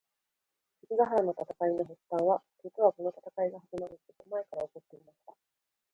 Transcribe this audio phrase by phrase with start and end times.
[0.89, 5.33] 関ヶ原の戦いの発端は、実はこの戦いが始まるずっと前から起こっていました。